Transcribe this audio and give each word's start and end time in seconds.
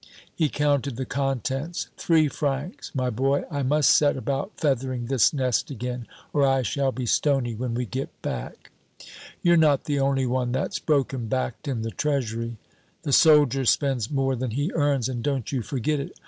He 0.33 0.49
counted 0.49 0.95
the 0.95 1.05
contents. 1.05 1.89
"Three 1.95 2.27
francs! 2.27 2.89
My 2.95 3.11
boy, 3.11 3.43
I 3.51 3.61
must 3.61 3.91
set 3.91 4.17
about 4.17 4.51
feathering 4.57 5.05
this 5.05 5.31
nest 5.31 5.69
again 5.69 6.07
or 6.33 6.43
I 6.43 6.63
shall 6.63 6.91
be 6.91 7.05
stony 7.05 7.53
when 7.53 7.75
we 7.75 7.85
get 7.85 8.09
back." 8.23 8.71
"You're 9.43 9.57
not 9.57 9.83
the 9.83 9.99
only 9.99 10.25
one 10.25 10.53
that's 10.53 10.79
broken 10.79 11.27
backed 11.27 11.67
in 11.67 11.83
the 11.83 11.91
treasury." 11.91 12.57
"The 13.03 13.13
soldier 13.13 13.63
spends 13.63 14.09
more 14.09 14.35
than 14.35 14.49
he 14.49 14.71
earns, 14.73 15.07
and 15.07 15.21
don't 15.21 15.51
you 15.51 15.61
forget 15.61 15.99
it. 15.99 16.17